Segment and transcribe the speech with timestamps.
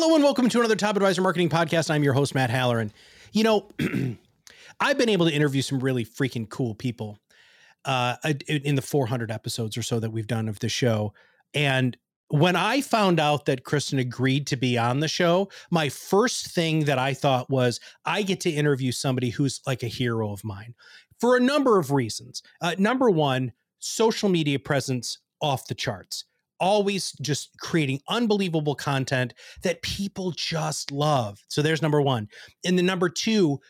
[0.00, 1.90] Hello and welcome to another Top Advisor Marketing Podcast.
[1.90, 2.90] I'm your host, Matt Halloran.
[3.32, 3.68] You know,
[4.80, 7.18] I've been able to interview some really freaking cool people
[7.84, 8.16] uh,
[8.48, 11.12] in the 400 episodes or so that we've done of the show.
[11.52, 16.46] And when I found out that Kristen agreed to be on the show, my first
[16.46, 20.42] thing that I thought was I get to interview somebody who's like a hero of
[20.44, 20.74] mine
[21.20, 22.42] for a number of reasons.
[22.62, 26.24] Uh, number one, social media presence off the charts.
[26.60, 31.42] Always just creating unbelievable content that people just love.
[31.48, 32.28] So there's number one.
[32.64, 33.60] And the number two,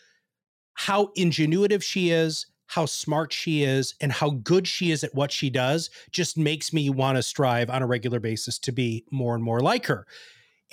[0.75, 5.33] how ingenuitive she is, how smart she is and how good she is at what
[5.33, 9.35] she does just makes me want to strive on a regular basis to be more
[9.35, 10.07] and more like her.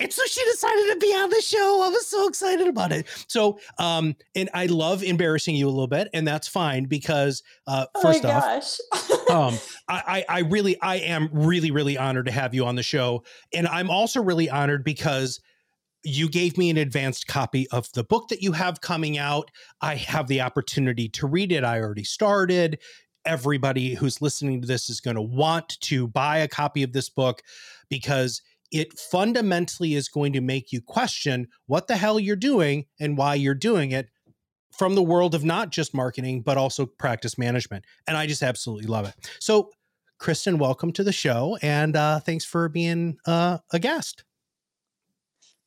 [0.00, 1.82] And so she decided to be on the show.
[1.84, 3.06] I was so excited about it.
[3.26, 7.86] So, um, and I love embarrassing you a little bit, and that's fine because, uh,
[7.94, 8.78] oh first off,
[9.30, 13.24] um, I, I really, I am really, really honored to have you on the show,
[13.52, 15.40] and I'm also really honored because
[16.04, 19.50] you gave me an advanced copy of the book that you have coming out.
[19.80, 21.64] I have the opportunity to read it.
[21.64, 22.78] I already started.
[23.24, 27.10] Everybody who's listening to this is going to want to buy a copy of this
[27.10, 27.42] book
[27.90, 33.16] because it fundamentally is going to make you question what the hell you're doing and
[33.16, 34.08] why you're doing it
[34.76, 37.84] from the world of not just marketing, but also practice management.
[38.06, 39.14] And I just absolutely love it.
[39.40, 39.70] So,
[40.18, 41.58] Kristen, welcome to the show.
[41.62, 44.24] And uh, thanks for being uh, a guest.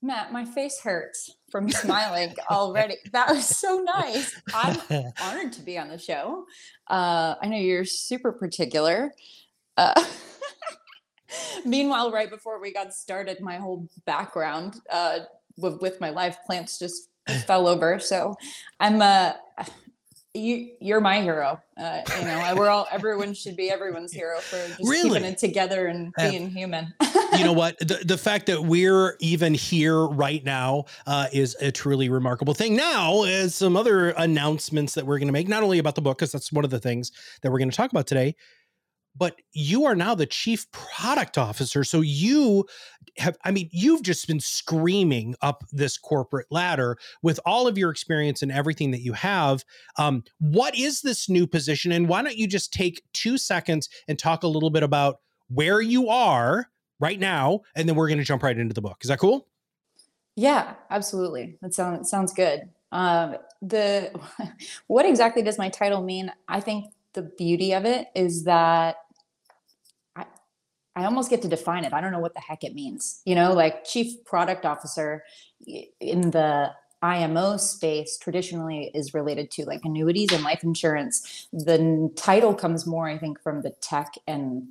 [0.01, 2.95] Matt, my face hurts from smiling already.
[3.11, 4.39] That was so nice.
[4.53, 4.79] I'm
[5.21, 6.45] honored to be on the show.
[6.87, 9.11] Uh, I know you're super particular.
[11.31, 15.19] Uh, meanwhile, right before we got started, my whole background uh,
[15.57, 17.09] with, with my life plants just
[17.47, 17.99] fell over.
[17.99, 18.35] So
[18.79, 19.33] I'm uh,
[20.33, 21.61] you you're my hero.
[21.77, 25.19] Uh, you know, we're all everyone should be everyone's hero for just really?
[25.19, 26.93] keeping it together and being uh, human.
[27.37, 27.77] you know what?
[27.79, 32.75] The the fact that we're even here right now uh, is a truly remarkable thing.
[32.75, 36.19] Now, is some other announcements that we're going to make, not only about the book,
[36.19, 37.11] because that's one of the things
[37.41, 38.35] that we're going to talk about today,
[39.15, 41.83] but you are now the chief product officer.
[41.83, 42.65] So you
[43.17, 47.91] have, I mean, you've just been screaming up this corporate ladder with all of your
[47.91, 49.63] experience and everything that you have.
[49.97, 51.91] Um, what is this new position?
[51.91, 55.19] And why don't you just take two seconds and talk a little bit about
[55.49, 56.69] where you are
[56.99, 57.61] right now?
[57.75, 58.99] And then we're going to jump right into the book.
[59.01, 59.47] Is that cool?
[60.35, 61.57] Yeah, absolutely.
[61.61, 62.69] That sounds sounds good.
[62.91, 64.11] Um, the
[64.87, 66.31] what exactly does my title mean?
[66.47, 68.97] I think the beauty of it is that
[70.15, 70.25] I,
[70.95, 71.93] I almost get to define it.
[71.93, 73.21] I don't know what the heck it means.
[73.25, 75.23] You know, like chief product officer
[75.99, 76.71] in the
[77.01, 81.47] IMO space traditionally is related to like annuities and life insurance.
[81.51, 84.67] The title comes more, I think, from the tech and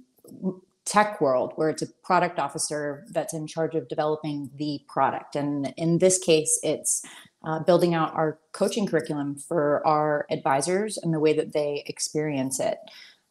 [0.84, 5.36] tech world where it's a product officer that's in charge of developing the product.
[5.36, 7.04] And in this case, it's
[7.44, 12.60] uh, building out our coaching curriculum for our advisors and the way that they experience
[12.60, 12.78] it.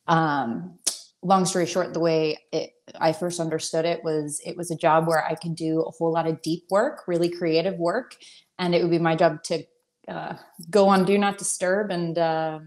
[0.07, 0.79] Um,
[1.21, 5.07] long story short, the way it, I first understood it was it was a job
[5.07, 8.15] where I could do a whole lot of deep work, really creative work,
[8.57, 9.63] and it would be my job to
[10.07, 10.35] uh,
[10.69, 12.59] go on do not disturb and uh,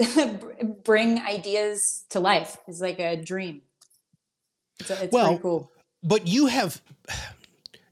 [0.84, 2.56] bring ideas to life.
[2.66, 3.62] It's like a dream.
[4.80, 5.70] It's, it's well, cool.
[6.02, 6.80] But you have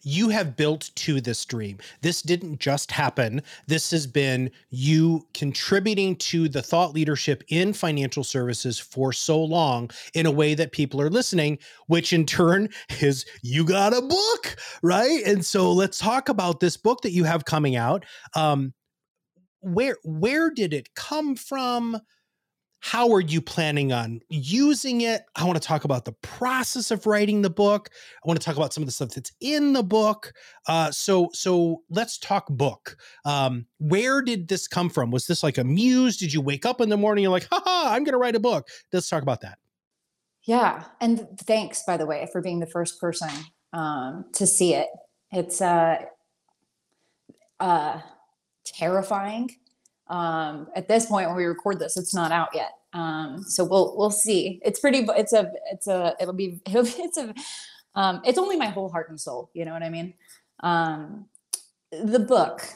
[0.04, 1.78] you have built to this dream.
[2.02, 3.42] This didn't just happen.
[3.66, 9.90] This has been you contributing to the thought leadership in financial services for so long
[10.14, 12.68] in a way that people are listening, which in turn
[13.00, 15.22] is you got a book, right?
[15.26, 18.04] And so let's talk about this book that you have coming out.
[18.34, 18.74] Um,
[19.60, 21.98] where where did it come from?
[22.84, 25.22] How are you planning on using it?
[25.36, 27.88] I want to talk about the process of writing the book.
[28.22, 30.34] I want to talk about some of the stuff that's in the book.
[30.68, 32.98] Uh, so so let's talk book.
[33.24, 35.10] Um, where did this come from?
[35.10, 36.18] Was this like a muse?
[36.18, 38.40] Did you wake up in the morning you're like haha i'm going to write a
[38.40, 38.68] book.
[38.92, 39.56] Let's talk about that.
[40.42, 43.30] Yeah and thanks by the way for being the first person
[43.72, 44.88] um, to see it.
[45.32, 46.02] It's uh,
[47.58, 48.00] uh,
[48.66, 49.48] terrifying
[50.08, 53.94] um, at this point when we record this it's not out yet Um, so we'll
[53.96, 54.60] we'll see.
[54.64, 55.06] It's pretty.
[55.16, 57.34] It's a it's a it'll be it's a
[57.96, 59.50] um, it's only my whole heart and soul.
[59.52, 60.14] You know what I mean?
[60.60, 61.26] Um,
[61.90, 62.66] the book.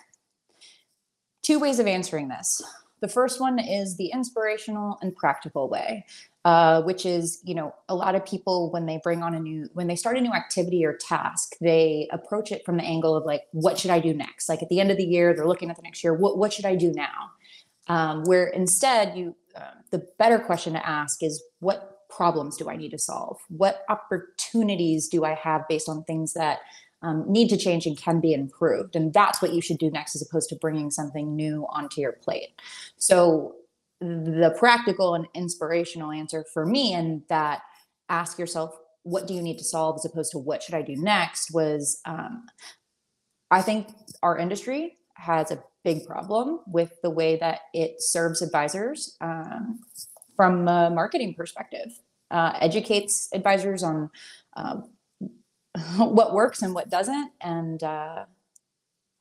[1.42, 2.60] Two ways of answering this.
[3.00, 6.04] The first one is the inspirational and practical way,
[6.48, 9.68] uh, which is, you know, a lot of people when they bring on a new,
[9.74, 13.26] when they start a new activity or task, they approach it from the angle of
[13.26, 14.48] like, what should I do next?
[14.48, 16.14] Like at the end of the year, they're looking at the next year.
[16.14, 17.32] What what should I do now?
[17.88, 22.76] Um, where instead, you, uh, the better question to ask is, what problems do I
[22.76, 23.36] need to solve?
[23.48, 26.60] What opportunities do I have based on things that
[27.02, 28.96] um, need to change and can be improved.
[28.96, 32.12] And that's what you should do next, as opposed to bringing something new onto your
[32.12, 32.60] plate.
[32.96, 33.54] So,
[34.00, 37.62] the practical and inspirational answer for me, and that
[38.08, 40.96] ask yourself, what do you need to solve, as opposed to what should I do
[40.96, 42.46] next, was um,
[43.50, 43.88] I think
[44.22, 49.80] our industry has a big problem with the way that it serves advisors um,
[50.36, 51.88] from a marketing perspective,
[52.30, 54.10] uh, educates advisors on.
[54.56, 54.76] Uh,
[55.96, 58.24] what works and what doesn't, and uh,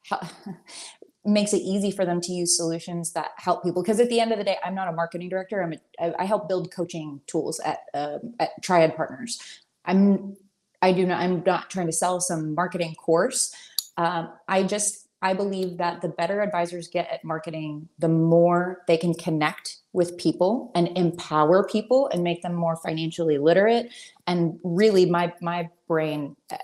[1.28, 3.84] makes it easy for them to use solutions that help people.
[3.84, 5.62] Because at the end of the day, I'm not a marketing director.
[5.62, 9.40] I'm a, I help build coaching tools at uh, at Triad Partners.
[9.86, 10.36] I'm
[10.82, 13.54] I do not I'm not trying to sell some marketing course.
[13.98, 18.98] Um, I just I believe that the better advisors get at marketing, the more they
[18.98, 23.92] can connect with people and empower people and make them more financially literate.
[24.28, 26.58] And really, my my brain uh,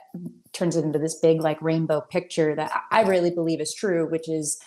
[0.51, 4.29] turns it into this big like rainbow picture that I really believe is true, which
[4.29, 4.59] is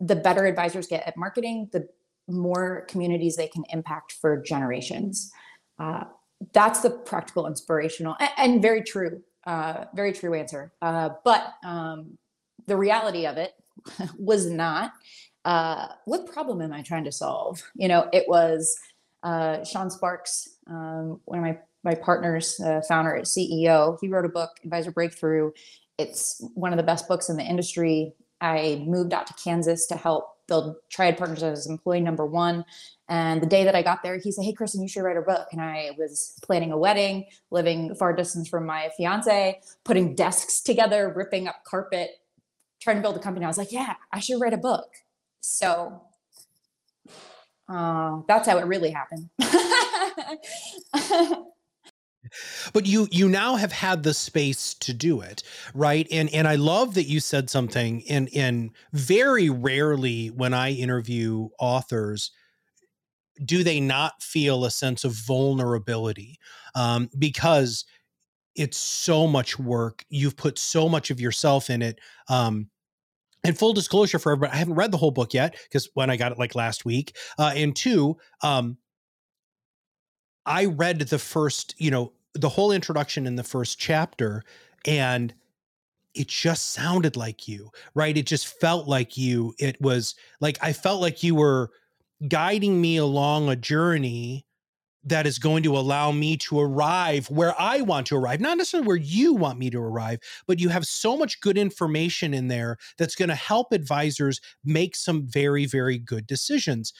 [0.00, 1.88] the better advisors get at marketing, the
[2.28, 5.30] more communities they can impact for generations.
[5.78, 6.04] Uh,
[6.52, 10.72] that's the practical, inspirational, and, and very true, uh, very true answer.
[10.82, 12.18] Uh, but um,
[12.68, 13.52] the reality of it
[14.18, 14.92] was not
[15.44, 17.62] uh, what problem am I trying to solve?
[17.74, 18.78] You know, it was
[19.22, 23.96] uh, Sean Sparks, um, one of my my partners, uh, founder at CEO.
[24.00, 25.52] He wrote a book, Advisor Breakthrough.
[25.96, 28.12] It's one of the best books in the industry.
[28.40, 32.64] I moved out to Kansas to help build Triad Partners as employee number one.
[33.08, 35.22] And the day that I got there, he said, Hey, Kristen, you should write a
[35.22, 35.46] book.
[35.52, 41.12] And I was planning a wedding, living far distance from my fiance, putting desks together,
[41.14, 42.20] ripping up carpet,
[42.80, 43.44] trying to build a company.
[43.44, 44.88] I was like, yeah, I should write a book.
[45.40, 46.02] So
[47.68, 49.28] uh, that's how it really happened.
[52.72, 55.42] but you you now have had the space to do it
[55.74, 60.72] right and and i love that you said something and and very rarely when i
[60.72, 62.30] interview authors
[63.44, 66.38] do they not feel a sense of vulnerability
[66.74, 67.84] um, because
[68.58, 70.04] it's so much work.
[70.10, 72.00] You've put so much of yourself in it.
[72.28, 72.68] Um,
[73.44, 76.16] and full disclosure for everybody, I haven't read the whole book yet because when I
[76.16, 77.16] got it like last week.
[77.38, 78.76] Uh, and two, um,
[80.44, 84.42] I read the first, you know, the whole introduction in the first chapter,
[84.84, 85.32] and
[86.14, 88.16] it just sounded like you, right?
[88.16, 89.54] It just felt like you.
[89.58, 91.70] It was like I felt like you were
[92.26, 94.47] guiding me along a journey
[95.04, 98.86] that is going to allow me to arrive where I want to arrive, not necessarily
[98.86, 102.76] where you want me to arrive, but you have so much good information in there
[102.98, 106.92] that's going to help advisors make some very, very good decisions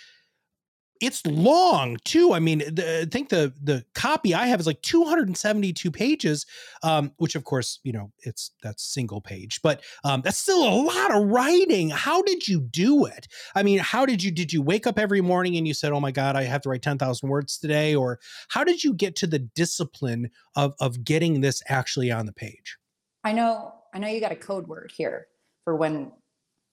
[1.01, 2.33] it's long too.
[2.33, 6.47] I mean, the, I think the the copy I have is like 272 pages,
[6.83, 10.75] um, which of course you know it's that's single page, but um, that's still a
[10.75, 11.91] lot of writing.
[11.91, 13.29] How did you do it?
[13.55, 16.01] I mean, how did you did you wake up every morning and you said, "Oh
[16.01, 18.19] my God, I have to write 10,000 words today," or
[18.49, 22.77] how did you get to the discipline of of getting this actually on the page?
[23.25, 25.27] I know, I know you got a code word here
[25.65, 26.13] for when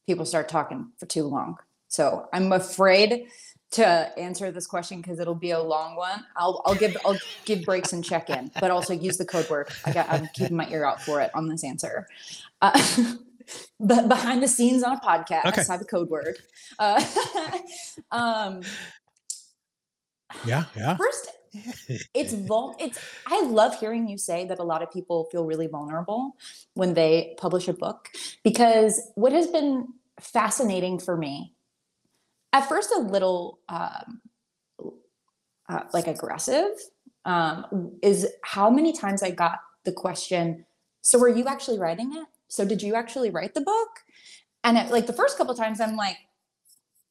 [0.08, 1.58] people start talking for too long.
[1.88, 3.28] So I'm afraid
[3.72, 3.86] to
[4.18, 6.26] answer this question because it'll be a long one.
[6.36, 9.70] I'll I'll give I'll give breaks and check in, but also use the code word.
[9.86, 12.08] I got I'm keeping my ear out for it on this answer.
[12.62, 12.80] Uh,
[13.80, 15.62] but behind the scenes on a podcast, okay.
[15.68, 16.38] I have a code word.
[16.80, 17.04] Uh,
[18.12, 18.62] um,
[20.46, 20.96] yeah, yeah.
[20.96, 21.32] First,
[22.14, 25.68] it's vul- it's I love hearing you say that a lot of people feel really
[25.68, 26.36] vulnerable
[26.74, 28.10] when they publish a book
[28.44, 29.88] because what has been
[30.20, 31.55] fascinating for me
[32.56, 34.22] at first a little um,
[35.68, 36.72] uh, like aggressive
[37.26, 40.66] um, is how many times I got the question,
[41.02, 42.28] so were you actually writing it?
[42.48, 43.90] So did you actually write the book?
[44.64, 46.16] And it, like the first couple times I'm like,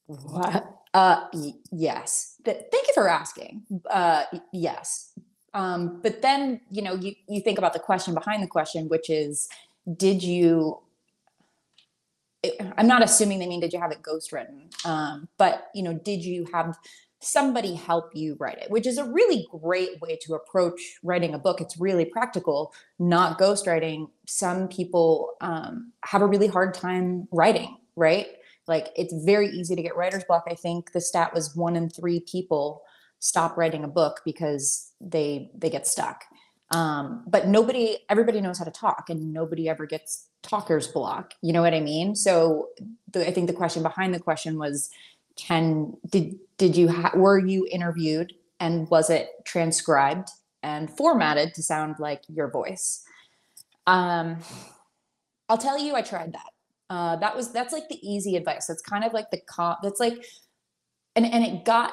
[0.06, 0.66] what?
[0.94, 2.36] Uh, y- yes.
[2.44, 3.64] Th- thank you for asking.
[3.90, 5.12] Uh, yes.
[5.52, 9.10] Um, but then, you know, you, you think about the question behind the question, which
[9.10, 9.48] is,
[9.96, 10.78] did you
[12.78, 15.94] I'm not assuming they mean did you have it ghost written, um, but you know,
[15.94, 16.76] did you have
[17.24, 21.38] somebody help you write it, which is a really great way to approach writing a
[21.38, 21.60] book.
[21.60, 24.08] It's really practical, not ghostwriting.
[24.26, 28.26] Some people um, have a really hard time writing, right?
[28.66, 30.44] Like it's very easy to get writer's block.
[30.48, 32.82] I think the stat was one in three people
[33.20, 36.24] stop writing a book because they they get stuck.
[36.70, 41.34] Um, but nobody, everybody knows how to talk, and nobody ever gets talker's block.
[41.42, 42.14] You know what I mean?
[42.14, 42.68] So
[43.12, 44.90] the, I think the question behind the question was,
[45.36, 50.28] can did did you ha- were you interviewed and was it transcribed
[50.62, 53.04] and formatted to sound like your voice?
[53.86, 54.38] Um,
[55.48, 56.50] I'll tell you, I tried that.
[56.88, 58.66] Uh, that was that's like the easy advice.
[58.66, 59.80] That's kind of like the cop.
[59.82, 60.24] That's like,
[61.16, 61.92] and and it got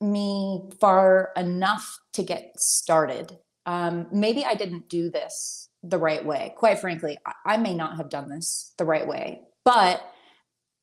[0.00, 3.36] me far enough to get started.
[3.66, 6.54] Um, maybe I didn't do this the right way.
[6.56, 9.42] Quite frankly, I, I may not have done this the right way.
[9.64, 10.02] But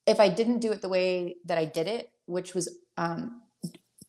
[0.05, 3.41] if I didn't do it the way that I did it, which was um,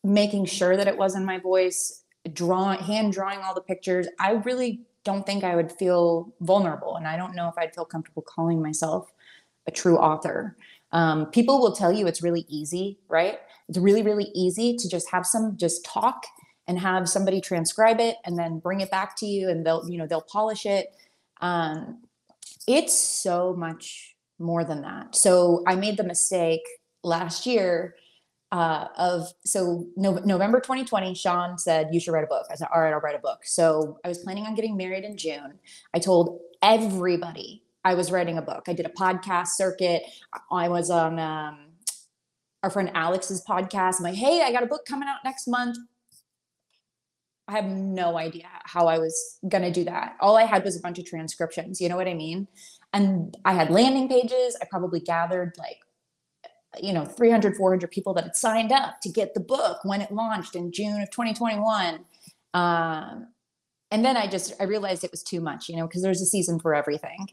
[0.03, 4.31] making sure that it was in my voice, drawing, hand drawing all the pictures, I
[4.31, 6.95] really don't think I would feel vulnerable.
[6.95, 9.11] And I don't know if I'd feel comfortable calling myself
[9.67, 10.57] a true author.
[10.91, 13.39] Um, people will tell you it's really easy, right?
[13.67, 16.25] It's really, really easy to just have some just talk
[16.69, 19.97] and have somebody transcribe it and then bring it back to you and they'll, you
[19.97, 20.95] know, they'll polish it.
[21.41, 22.03] Um,
[22.67, 25.15] it's so much more than that.
[25.15, 26.61] So I made the mistake
[27.03, 27.95] last year
[28.51, 32.45] uh, of so no, November 2020, Sean said you should write a book.
[32.51, 33.39] I said, all right, I'll write a book.
[33.45, 35.59] So I was planning on getting married in June.
[35.95, 38.65] I told everybody I was writing a book.
[38.67, 40.03] I did a podcast circuit.
[40.51, 41.57] I was on um,
[42.61, 43.95] our friend Alex's podcast.
[43.97, 45.77] I'm like, hey, I got a book coming out next month.
[47.49, 50.15] I have no idea how I was going to do that.
[50.19, 51.81] All I had was a bunch of transcriptions.
[51.81, 52.47] You know what I mean?
[52.93, 54.55] And I had landing pages.
[54.61, 55.79] I probably gathered like,
[56.79, 60.11] you know, 300, 400 people that had signed up to get the book when it
[60.11, 62.05] launched in June of 2021.
[62.53, 63.27] Um,
[63.91, 66.25] and then I just I realized it was too much, you know, because there's a
[66.25, 67.27] season for everything,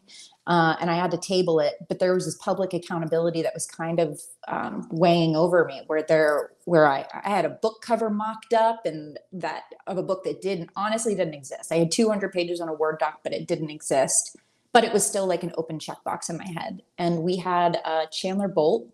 [0.47, 1.75] uh, and I had to table it.
[1.87, 6.03] But there was this public accountability that was kind of um, weighing over me, where
[6.03, 10.25] there where I I had a book cover mocked up, and that of a book
[10.25, 11.71] that didn't honestly didn't exist.
[11.71, 14.37] I had 200 pages on a Word doc, but it didn't exist.
[14.73, 16.83] But it was still like an open checkbox in my head.
[16.99, 18.87] And we had uh, Chandler Bolt,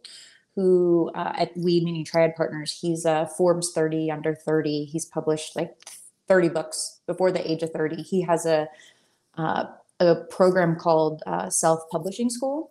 [0.54, 4.85] who uh, at We Meaning Triad Partners, he's a Forbes 30 under 30.
[4.85, 5.76] He's published like
[6.33, 7.97] 30 books before the age of 30.
[7.97, 8.67] He has a,
[9.37, 9.65] uh,
[10.01, 12.71] a program called uh, Self Publishing School.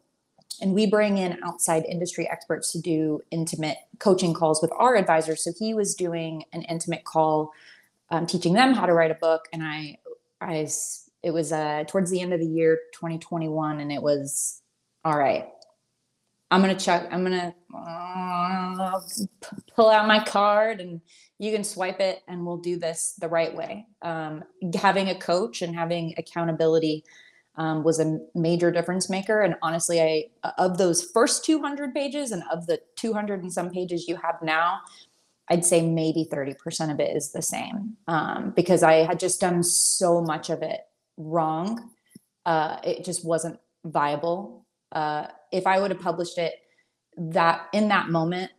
[0.61, 5.43] And we bring in outside industry experts to do intimate coaching calls with our advisors.
[5.43, 7.51] So he was doing an intimate call,
[8.09, 9.47] um, teaching them how to write a book.
[9.53, 9.99] And I,
[10.41, 10.67] I,
[11.21, 14.63] it was uh, towards the end of the year 2021, and it was
[15.05, 15.47] all right.
[16.51, 17.07] I'm gonna check.
[17.11, 18.99] I'm gonna uh,
[19.73, 20.99] pull out my card and
[21.39, 23.87] you can swipe it and we'll do this the right way.
[24.01, 24.43] Um,
[24.75, 27.05] having a coach and having accountability
[27.55, 29.41] um, was a major difference maker.
[29.41, 30.25] And honestly, I
[30.57, 34.81] of those first 200 pages and of the 200 and some pages you have now,
[35.49, 39.63] I'd say maybe 30% of it is the same um, because I had just done
[39.63, 40.81] so much of it
[41.17, 41.91] wrong.
[42.45, 44.65] Uh, it just wasn't viable.
[44.91, 46.53] Uh, if I would have published it
[47.17, 48.51] that in that moment,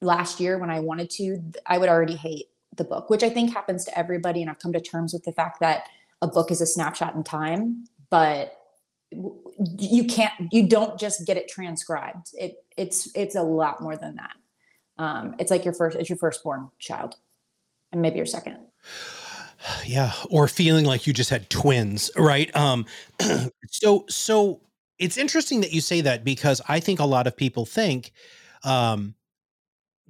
[0.00, 2.46] last year when I wanted to, I would already hate
[2.76, 4.40] the book, which I think happens to everybody.
[4.40, 5.84] And I've come to terms with the fact that
[6.22, 8.54] a book is a snapshot in time, but
[9.10, 12.28] you can't, you don't just get it transcribed.
[12.34, 14.36] It it's it's a lot more than that.
[14.98, 17.16] Um, it's like your first, it's your firstborn child,
[17.92, 18.58] and maybe your second.
[19.84, 22.54] Yeah, or feeling like you just had twins, right?
[22.54, 22.86] Um,
[23.70, 24.60] so so
[24.98, 28.12] it's interesting that you say that because I think a lot of people think
[28.64, 29.14] um,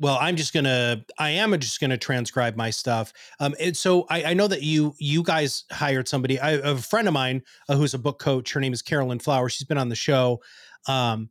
[0.00, 4.25] well i'm just gonna i am just gonna transcribe my stuff um and so i,
[4.25, 7.95] I know that you you guys hired somebody I, a friend of mine uh, who's
[7.95, 10.40] a book coach her name is carolyn flower she's been on the show
[10.87, 11.30] um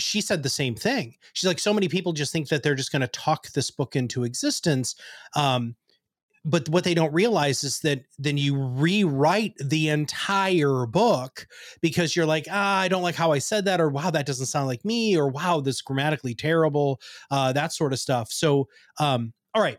[0.00, 1.16] she said the same thing.
[1.32, 4.24] She's like so many people just think that they're just to talk this book into
[4.24, 4.94] existence
[5.34, 5.74] um
[6.44, 11.46] but what they don't realize is that then you rewrite the entire book
[11.80, 14.46] because you're like ah i don't like how i said that or wow that doesn't
[14.46, 18.30] sound like me or wow this grammatically terrible uh, that sort of stuff.
[18.30, 18.68] So
[18.98, 19.78] um, all right.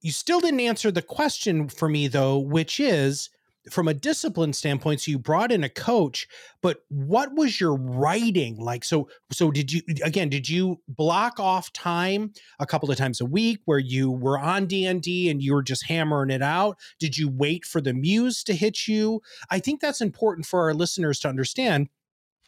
[0.00, 3.30] You still didn't answer the question for me though which is
[3.70, 6.26] from a discipline standpoint so you brought in a coach
[6.60, 11.72] but what was your writing like so so did you again did you block off
[11.72, 15.62] time a couple of times a week where you were on d&d and you were
[15.62, 19.80] just hammering it out did you wait for the muse to hit you i think
[19.80, 21.88] that's important for our listeners to understand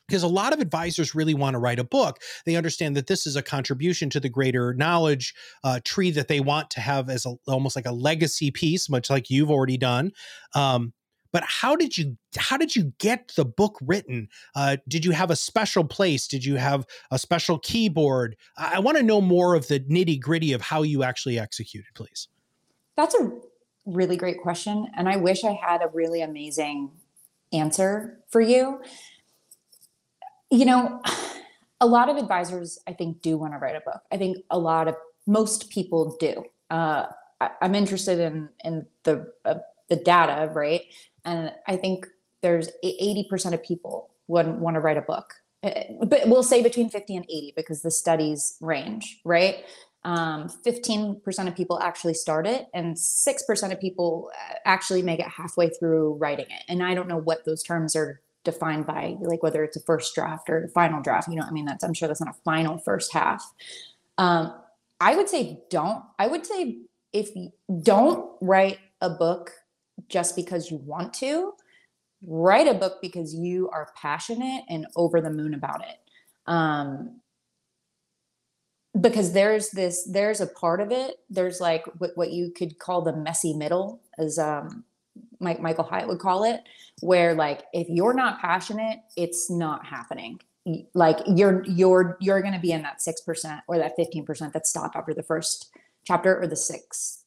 [0.07, 2.21] because a lot of advisors really want to write a book.
[2.45, 6.41] They understand that this is a contribution to the greater knowledge uh, tree that they
[6.41, 10.13] want to have as a, almost like a legacy piece, much like you've already done.
[10.55, 10.93] Um,
[11.37, 14.27] but how did you how did you get the book written?
[14.55, 16.27] Uh, did you have a special place?
[16.27, 18.37] Did you have a special keyboard?
[18.57, 21.89] I, I want to know more of the nitty gritty of how you actually executed,
[21.95, 22.29] please.
[22.97, 23.33] That's a
[23.85, 26.93] really great question, and I wish I had a really amazing
[27.53, 28.81] answer for you
[30.51, 31.03] you know,
[31.81, 34.01] a lot of advisors, I think, do want to write a book.
[34.11, 34.95] I think a lot of
[35.27, 36.45] most people do.
[36.71, 37.07] Uh,
[37.41, 40.83] I, am interested in in the uh, the data, right?
[41.27, 42.07] And I think
[42.43, 46.89] there's 80% of people would want to write a book, eh, but we'll say between
[46.89, 49.65] 50 and 80 because the studies range, right?
[50.05, 55.27] Um, 15% of people actually start it, and 6% of people uh, actually make it
[55.27, 56.63] halfway through writing it.
[56.69, 60.15] And I don't know what those terms are defined by like whether it's a first
[60.15, 62.31] draft or a final draft you know what i mean that's i'm sure that's not
[62.31, 63.53] a final first half
[64.19, 64.55] um,
[65.01, 66.79] i would say don't i would say
[67.13, 67.29] if
[67.83, 69.51] don't write a book
[70.09, 71.53] just because you want to
[72.27, 75.99] write a book because you are passionate and over the moon about it
[76.51, 77.21] um,
[79.01, 83.03] because there's this there's a part of it there's like what, what you could call
[83.03, 84.85] the messy middle as um,
[85.41, 86.63] Mike, Michael Hyatt would call it,
[87.01, 90.41] where like if you're not passionate, it's not happening.
[90.95, 94.53] Like you're you're you're going to be in that six percent or that fifteen percent
[94.53, 95.71] that stop after the first
[96.05, 97.25] chapter or the six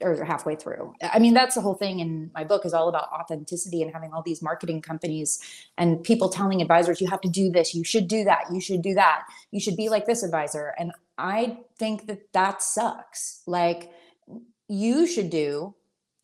[0.00, 0.94] or halfway through.
[1.02, 4.12] I mean, that's the whole thing in my book is all about authenticity and having
[4.12, 5.40] all these marketing companies
[5.76, 8.82] and people telling advisors, you have to do this, you should do that, you should
[8.82, 10.74] do that, you should be like this advisor.
[10.78, 13.42] And I think that that sucks.
[13.46, 13.90] Like,
[14.68, 15.74] you should do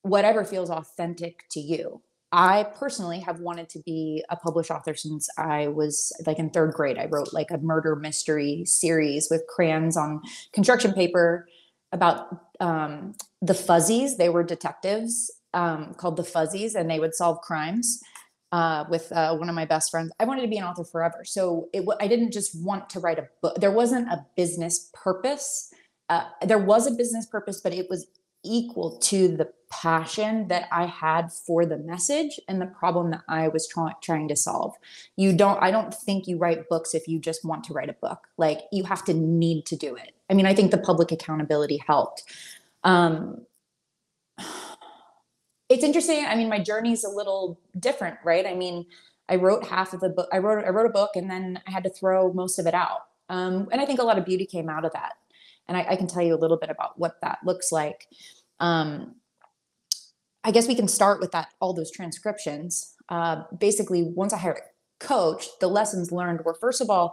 [0.02, 2.02] whatever feels authentic to you.
[2.30, 6.74] I personally have wanted to be a published author since I was like in third
[6.74, 6.98] grade.
[6.98, 10.20] I wrote like a murder mystery series with crayons on
[10.52, 11.46] construction paper
[11.92, 12.26] about
[12.58, 14.16] um, the Fuzzies.
[14.16, 18.00] They were detectives um, called the Fuzzies, and they would solve crimes.
[18.52, 20.12] Uh, with uh, one of my best friends.
[20.20, 21.24] I wanted to be an author forever.
[21.24, 23.56] So it, I didn't just want to write a book.
[23.56, 25.74] There wasn't a business purpose.
[26.08, 28.06] Uh, there was a business purpose, but it was
[28.44, 33.48] equal to the passion that I had for the message and the problem that I
[33.48, 34.74] was try- trying to solve.
[35.16, 37.94] You don't, I don't think you write books if you just want to write a
[37.94, 38.28] book.
[38.36, 40.14] Like you have to need to do it.
[40.30, 42.22] I mean, I think the public accountability helped.
[42.84, 43.44] Um,
[45.68, 46.24] it's interesting.
[46.24, 48.46] I mean, my journey is a little different, right?
[48.46, 48.86] I mean,
[49.28, 50.28] I wrote half of the book.
[50.32, 52.74] I wrote I wrote a book, and then I had to throw most of it
[52.74, 53.00] out.
[53.28, 55.14] Um, and I think a lot of beauty came out of that.
[55.66, 58.06] And I, I, can tell you a little bit about what that looks like.
[58.60, 59.14] Um,
[60.44, 62.94] I guess we can start with that, all those transcriptions.
[63.08, 64.60] Uh, basically, once I hired
[65.04, 67.12] coach, the lessons learned were first of all,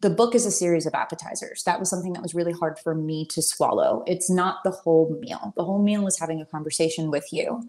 [0.00, 1.62] the book is a series of appetizers.
[1.64, 4.04] That was something that was really hard for me to swallow.
[4.06, 5.52] It's not the whole meal.
[5.56, 7.68] The whole meal is having a conversation with you.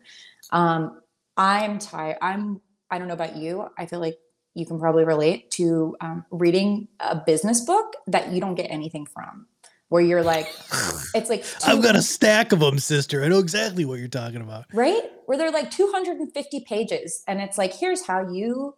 [0.52, 1.02] Um,
[1.38, 2.18] I'm tired.
[2.22, 3.68] I'm, I don't know about you.
[3.78, 4.18] I feel like
[4.54, 9.06] you can probably relate to um, reading a business book that you don't get anything
[9.06, 9.48] from
[9.90, 10.46] where you're like,
[11.16, 13.24] it's like, i I've got a stack of them, sister.
[13.24, 14.66] I know exactly what you're talking about.
[14.74, 15.04] Right?
[15.26, 17.24] Where they're like 250 pages.
[17.28, 18.76] And it's like, here's how you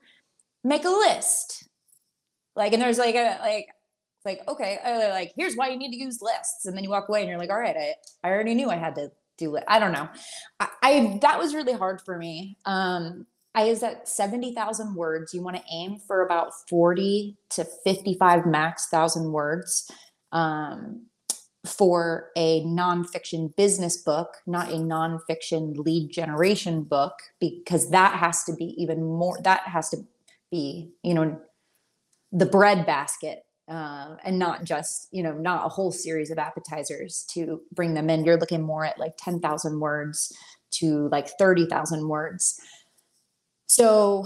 [0.67, 1.67] make a list.
[2.56, 3.67] Like, and there's like a, like,
[4.17, 6.65] it's like, okay, they're like, here's why you need to use lists.
[6.65, 8.75] And then you walk away and you're like, all right, I, I already knew I
[8.75, 9.63] had to do it.
[9.67, 10.10] I don't know.
[10.60, 12.58] I, I that was really hard for me.
[12.65, 15.34] Um, I is at 70,000 words.
[15.34, 19.89] You want to aim for about 40 to 55 max thousand words
[20.32, 21.08] um,
[21.65, 28.53] for a nonfiction business book, not a nonfiction lead generation book, because that has to
[28.53, 29.97] be even more, that has to
[30.51, 31.39] be, you know,
[32.31, 37.25] the bread basket uh, and not just, you know, not a whole series of appetizers
[37.33, 38.23] to bring them in.
[38.23, 40.31] You're looking more at like 10,000 words
[40.71, 42.60] to like 30,000 words.
[43.65, 44.25] So,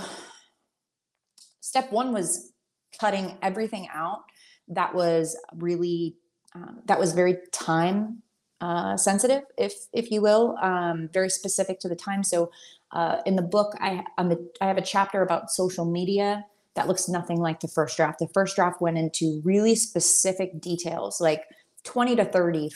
[1.61, 2.51] step one was
[2.99, 4.21] cutting everything out
[4.67, 6.15] that was really
[6.53, 8.21] um, that was very time
[8.59, 12.23] uh, sensitive, if if you will, um, very specific to the time.
[12.23, 12.51] So
[12.93, 16.87] uh, in the book, I I'm a, I have a chapter about social media that
[16.87, 18.19] looks nothing like the first draft.
[18.19, 21.43] The first draft went into really specific details, like
[21.83, 22.69] 20 to 30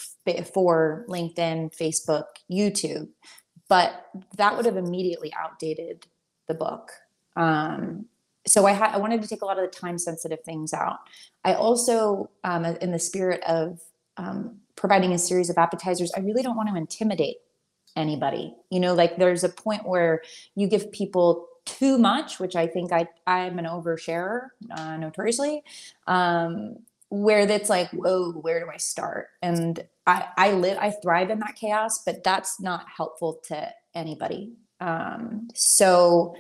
[0.53, 3.07] for LinkedIn, Facebook, YouTube,
[3.69, 6.07] but that would have immediately outdated
[6.47, 6.91] the book.
[7.35, 8.05] Um,
[8.47, 10.99] so I, ha- I wanted to take a lot of the time sensitive things out.
[11.43, 13.79] I also, um, in the spirit of
[14.17, 17.37] um, providing a series of appetizers, I really don't want to intimidate
[17.95, 18.55] anybody.
[18.69, 20.21] You know, like there's a point where
[20.55, 25.63] you give people too much, which I think I I'm an oversharer uh, notoriously,
[26.07, 26.77] um,
[27.09, 29.29] where it's like, whoa, where do I start?
[29.41, 34.53] And I I live I thrive in that chaos, but that's not helpful to anybody.
[34.79, 36.35] Um, so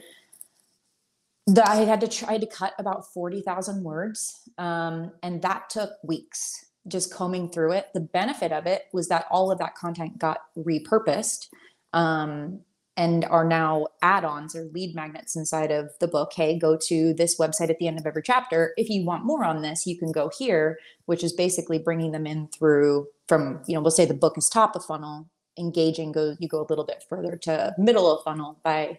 [1.47, 5.91] the, I had to try to cut about forty thousand words, um, and that took
[6.03, 7.87] weeks just combing through it.
[7.93, 11.47] The benefit of it was that all of that content got repurposed.
[11.93, 12.61] Um,
[12.97, 17.37] and are now add-ons or lead magnets inside of the book hey go to this
[17.39, 20.11] website at the end of every chapter if you want more on this you can
[20.11, 24.13] go here which is basically bringing them in through from you know we'll say the
[24.13, 28.11] book is top of funnel engaging go you go a little bit further to middle
[28.11, 28.97] of funnel by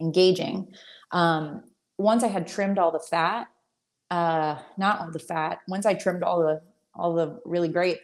[0.00, 0.66] engaging
[1.12, 1.62] um,
[1.96, 3.48] once i had trimmed all the fat
[4.10, 6.60] uh, not all the fat once i trimmed all the
[6.94, 7.98] all the really great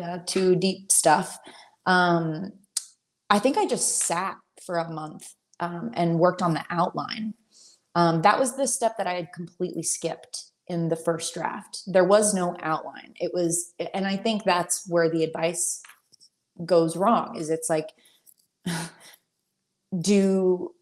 [0.00, 1.38] uh, too deep stuff
[1.86, 2.52] um,
[3.28, 7.34] i think i just sat for a month um, and worked on the outline.
[7.94, 11.82] Um, that was the step that I had completely skipped in the first draft.
[11.86, 13.14] There was no outline.
[13.20, 15.82] It was, and I think that's where the advice
[16.64, 17.36] goes wrong.
[17.36, 17.88] Is it's like,
[20.00, 20.72] do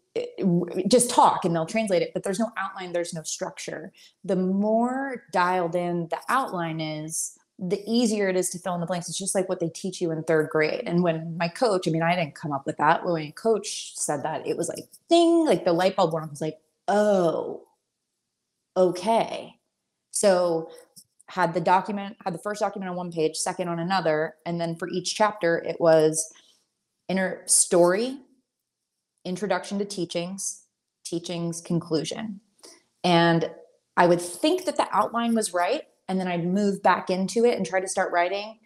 [0.87, 2.93] just talk and they'll translate it, but there's no outline.
[2.93, 3.91] There's no structure.
[4.23, 8.87] The more dialed in the outline is, the easier it is to fill in the
[8.87, 9.09] blanks.
[9.09, 10.83] It's just like what they teach you in third grade.
[10.85, 13.03] And when my coach, I mean, I didn't come up with that.
[13.03, 16.29] When my coach said that, it was like ding, like the light bulb went off.
[16.29, 17.67] Was like, oh,
[18.77, 19.55] okay.
[20.11, 20.71] So
[21.27, 24.75] had the document, had the first document on one page, second on another, and then
[24.75, 26.33] for each chapter, it was
[27.09, 28.17] inner story,
[29.25, 30.63] introduction to teachings,
[31.03, 32.39] teachings, conclusion.
[33.03, 33.49] And
[33.97, 37.57] I would think that the outline was right and then I'd move back into it
[37.57, 38.59] and try to start writing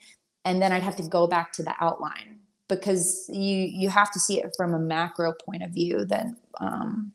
[0.45, 4.19] and then I'd have to go back to the outline because you you have to
[4.19, 7.11] see it from a macro point of view than um,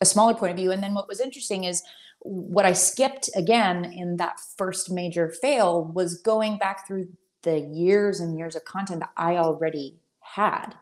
[0.00, 1.82] a smaller point of view and then what was interesting is
[2.20, 7.08] what I skipped again in that first major fail was going back through
[7.42, 10.74] the years and years of content that I already had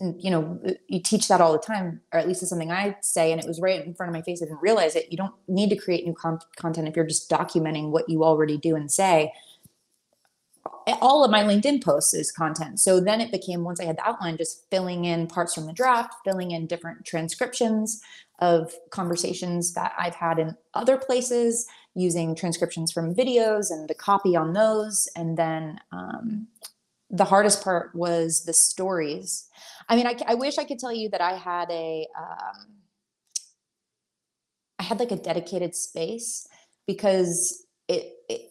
[0.00, 2.96] and you know you teach that all the time or at least it's something i
[3.02, 4.42] say and it was right in front of my face.
[4.42, 5.10] I didn't realize it.
[5.10, 8.56] You don't need to create new com- content if you're just documenting what you already
[8.56, 9.32] do and say.
[11.00, 12.80] All of my linkedin posts is content.
[12.80, 15.72] So then it became once i had the outline just filling in parts from the
[15.72, 18.00] draft filling in different transcriptions
[18.40, 24.36] of conversations that i've had in other places using transcriptions from videos and the copy
[24.36, 26.46] on those and then um,
[27.10, 29.50] the hardest part was the stories
[29.90, 32.76] I mean, I, I wish I could tell you that I had a, um,
[34.78, 36.46] I had like a dedicated space
[36.86, 38.42] because it, it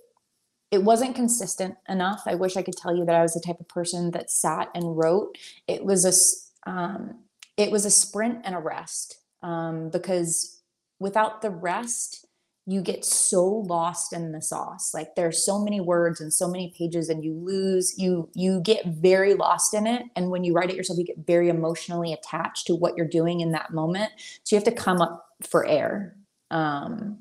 [0.72, 2.22] it wasn't consistent enough.
[2.28, 4.70] I wish I could tell you that I was the type of person that sat
[4.76, 5.36] and wrote.
[5.68, 7.24] It was a um,
[7.58, 10.62] it was a sprint and a rest um, because
[11.00, 12.26] without the rest,
[12.70, 14.94] you get so lost in the sauce.
[14.94, 18.86] Like there's so many words and so many pages and you lose you you get
[18.86, 20.04] very lost in it.
[20.16, 23.40] And when you write it yourself you get very emotionally attached to what you're doing
[23.40, 24.12] in that moment.
[24.44, 26.16] So you have to come up for air.
[26.52, 27.20] Um,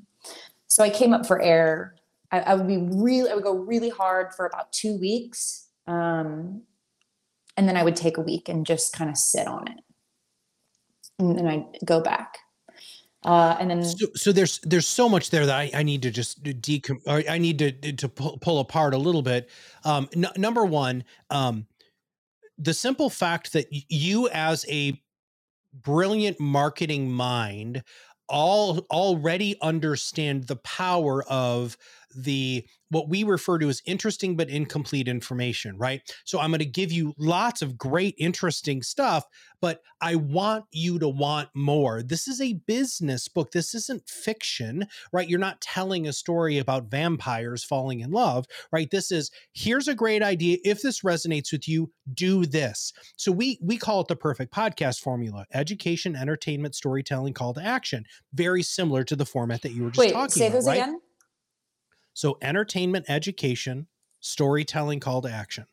[0.67, 1.95] so i came up for air.
[2.31, 5.67] I, I, would be really i would go really hard for about two weeks.
[5.87, 6.61] Um,
[7.57, 9.79] and then i would take a week and just kind of sit on it.
[11.17, 12.37] And then i'd go back
[13.25, 16.11] uh, and then so, so, there's there's so much there that I, I need to
[16.11, 19.49] just decom I need to to pull, pull apart a little bit.
[19.83, 21.67] Um, n- number one, um,
[22.57, 25.01] the simple fact that you as a
[25.73, 27.83] brilliant marketing mind
[28.27, 31.77] all already understand the power of
[32.15, 36.01] the what we refer to as interesting but incomplete information, right?
[36.25, 39.25] So I'm going to give you lots of great, interesting stuff,
[39.61, 42.01] but I want you to want more.
[42.01, 43.51] This is a business book.
[43.51, 45.27] This isn't fiction, right?
[45.27, 48.89] You're not telling a story about vampires falling in love, right?
[48.89, 50.57] This is here's a great idea.
[50.63, 52.93] If this resonates with you, do this.
[53.17, 58.05] So we we call it the perfect podcast formula: education, entertainment, storytelling, call to action.
[58.33, 60.53] Very similar to the format that you were just Wait, talking say about.
[60.55, 60.77] those right?
[60.77, 60.99] again.
[62.19, 63.87] So entertainment, education,
[64.19, 65.67] storytelling, call to action.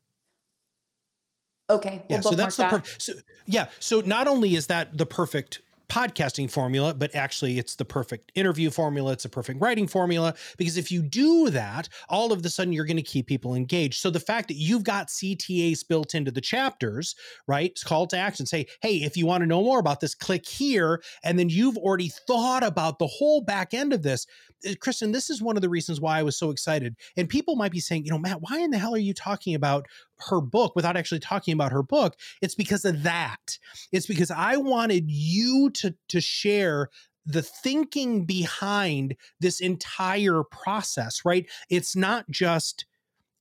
[1.69, 2.05] Okay.
[2.09, 2.21] We'll yeah.
[2.21, 3.15] So that's the per- so,
[3.47, 3.67] yeah.
[3.81, 8.71] So not only is that the perfect podcasting formula, but actually it's the perfect interview
[8.71, 9.13] formula.
[9.13, 12.85] It's a perfect writing formula because if you do that, all of a sudden you're
[12.85, 14.01] going to keep people engaged.
[14.01, 17.15] So the fact that you've got CTAs built into the chapters,
[17.47, 17.71] right?
[17.71, 18.47] It's call to action.
[18.47, 21.03] Say, hey, if you want to know more about this, click here.
[21.25, 24.27] And then you've already thought about the whole back end of this.
[24.69, 26.97] uh, Kristen, this is one of the reasons why I was so excited.
[27.17, 29.55] And people might be saying, you know, Matt, why in the hell are you talking
[29.55, 29.87] about
[30.29, 32.17] her book without actually talking about her book?
[32.43, 33.59] It's because of that.
[33.93, 36.91] It's because I wanted you to to share
[37.25, 41.47] the thinking behind this entire process, right?
[41.69, 42.87] It's not just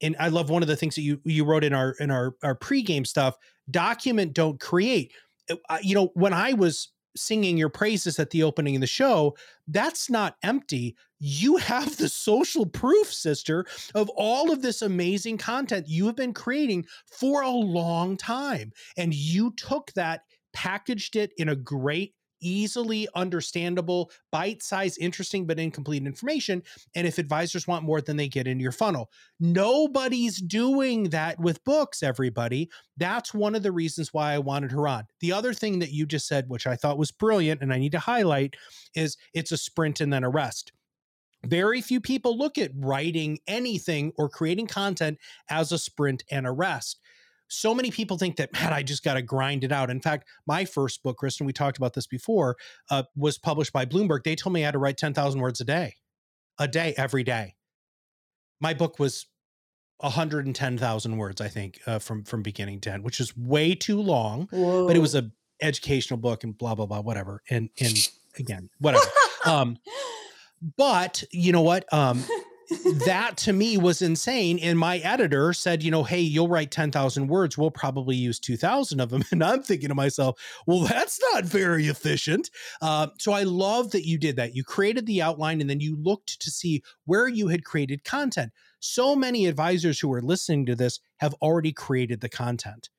[0.01, 2.35] and I love one of the things that you you wrote in our in our
[2.43, 3.37] our pregame stuff,
[3.69, 5.13] document don't create.
[5.49, 9.35] Uh, you know, when I was singing your praises at the opening of the show,
[9.67, 10.95] that's not empty.
[11.19, 16.33] You have the social proof, sister, of all of this amazing content you have been
[16.33, 18.71] creating for a long time.
[18.97, 20.21] And you took that,
[20.53, 26.63] packaged it in a great easily understandable, bite size, interesting, but incomplete information.
[26.95, 29.09] And if advisors want more, then they get into your funnel.
[29.39, 32.69] Nobody's doing that with books, everybody.
[32.97, 35.05] That's one of the reasons why I wanted her on.
[35.19, 37.91] The other thing that you just said, which I thought was brilliant and I need
[37.93, 38.55] to highlight,
[38.95, 40.71] is it's a sprint and then a rest
[41.45, 45.19] very few people look at writing anything or creating content
[45.49, 46.99] as a sprint and a rest
[47.47, 49.89] so many people think that man i just got to grind it out.
[49.89, 52.57] In fact my first book kristen we talked about this before
[52.89, 54.23] uh, was published by bloomberg.
[54.23, 55.95] They told me i had to write 10000 words a day
[56.57, 57.55] a day every day.
[58.59, 59.27] My book was
[59.99, 64.47] 110000 words i think uh, from from beginning to end which is way too long
[64.51, 64.87] Whoa.
[64.87, 65.31] but it was a
[65.61, 69.05] educational book and blah blah blah whatever and and again whatever.
[69.45, 69.77] Um
[70.77, 71.91] but you know what?
[71.93, 72.23] Um
[73.05, 74.59] that to me was insane.
[74.59, 77.57] And my editor said, you know, hey, you'll write 10,000 words.
[77.57, 79.23] We'll probably use 2,000 of them.
[79.31, 82.49] And I'm thinking to myself, well, that's not very efficient.
[82.81, 84.55] Uh, so I love that you did that.
[84.55, 88.51] You created the outline and then you looked to see where you had created content.
[88.79, 92.89] So many advisors who are listening to this have already created the content.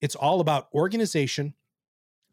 [0.00, 1.54] It's all about organization,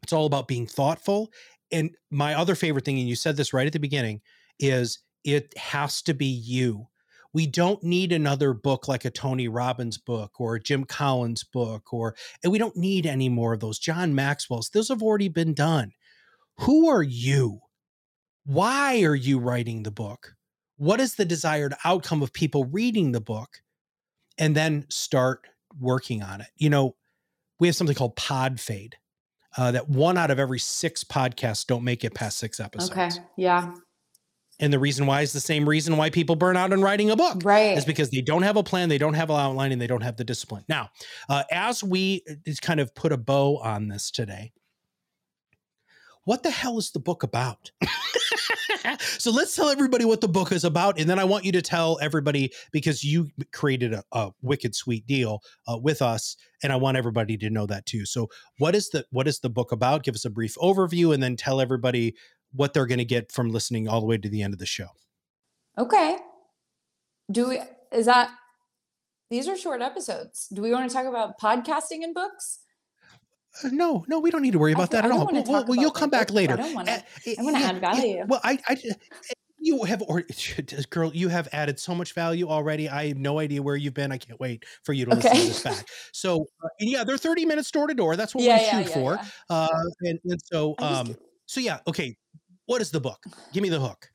[0.02, 1.30] it's all about being thoughtful.
[1.70, 4.20] And my other favorite thing, and you said this right at the beginning,
[4.58, 6.88] is it has to be you.
[7.32, 11.92] We don't need another book like a Tony Robbins book or a Jim Collins book,
[11.92, 13.78] or and we don't need any more of those.
[13.78, 15.92] John Maxwell's, those have already been done.
[16.58, 17.60] Who are you?
[18.44, 20.34] Why are you writing the book?
[20.76, 23.62] What is the desired outcome of people reading the book?
[24.38, 25.46] And then start
[25.80, 26.48] working on it.
[26.56, 26.96] You know,
[27.58, 28.96] we have something called pod fade.
[29.56, 32.90] Uh, that one out of every six podcasts don't make it past six episodes.
[32.90, 33.10] Okay.
[33.36, 33.74] Yeah.
[34.60, 37.16] And the reason why is the same reason why people burn out in writing a
[37.16, 37.42] book.
[37.44, 37.76] Right.
[37.76, 40.02] Is because they don't have a plan, they don't have an outline, and they don't
[40.02, 40.64] have the discipline.
[40.68, 40.90] Now,
[41.28, 44.52] uh, as we uh, just kind of put a bow on this today,
[46.24, 47.70] what the hell is the book about?
[49.18, 50.98] so let's tell everybody what the book is about.
[50.98, 55.06] And then I want you to tell everybody because you created a, a wicked sweet
[55.06, 56.36] deal uh, with us.
[56.62, 58.06] And I want everybody to know that too.
[58.06, 60.02] So what is the what is the book about?
[60.02, 62.14] Give us a brief overview and then tell everybody
[62.54, 64.66] what they're going to get from listening all the way to the end of the
[64.66, 64.88] show.
[65.76, 66.16] Okay.
[67.30, 67.60] Do we,
[67.92, 68.30] is that,
[69.30, 70.48] these are short episodes.
[70.52, 72.60] Do we want to talk about podcasting and books?
[73.62, 75.26] Uh, no, no, we don't need to worry about that at all.
[75.26, 76.54] Well, well, well you'll come back later.
[76.54, 77.02] I don't want to.
[77.38, 78.16] I want to add value.
[78.16, 78.76] Yeah, well, I, I,
[79.64, 80.22] you have, or
[80.90, 82.88] girl, you have added so much value already.
[82.88, 84.12] I have no idea where you've been.
[84.12, 85.88] I can't wait for you to listen to this back.
[86.12, 88.16] So, uh, yeah, they're 30 minutes door to door.
[88.16, 89.18] That's what yeah, we shoot for.
[89.48, 89.68] Uh,
[90.02, 92.16] and, and so, um, so yeah, okay.
[92.66, 93.22] What is the book?
[93.52, 94.10] Give me the hook.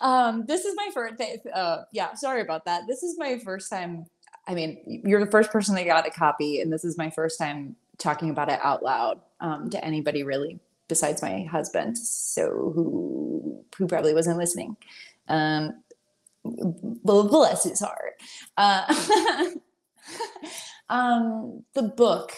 [0.00, 1.20] Um, this is my first.
[1.52, 2.84] Uh, yeah, sorry about that.
[2.88, 4.06] This is my first time.
[4.48, 7.38] I mean, you're the first person that got a copy, and this is my first
[7.38, 10.58] time talking about it out loud um, to anybody really
[10.88, 11.98] besides my husband.
[11.98, 14.76] So who who probably wasn't listening.
[15.28, 15.82] Um,
[16.44, 18.14] bless his heart.
[18.56, 19.52] Uh,
[20.88, 22.32] um, the book.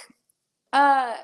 [0.72, 1.14] Uh,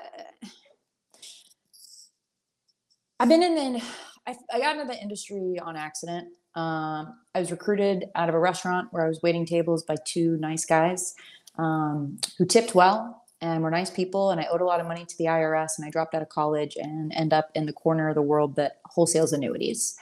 [3.19, 3.83] I've been in the,
[4.25, 6.29] I, I got into the industry on accident.
[6.55, 10.37] Um, I was recruited out of a restaurant where I was waiting tables by two
[10.37, 11.15] nice guys
[11.57, 14.31] um, who tipped well and were nice people.
[14.31, 16.29] And I owed a lot of money to the IRS and I dropped out of
[16.29, 19.97] college and end up in the corner of the world that wholesales annuities.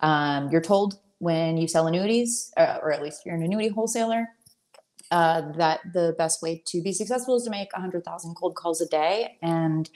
[0.00, 4.28] Um, you're told when you sell annuities, uh, or at least you're an annuity wholesaler,
[5.10, 8.88] uh, that the best way to be successful is to make 100,000 cold calls a
[8.88, 9.36] day.
[9.42, 9.90] And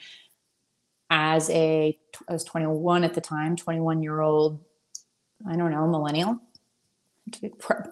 [1.09, 4.59] as a I was 21 at the time, 21 year old,
[5.47, 6.39] I don't know, millennial,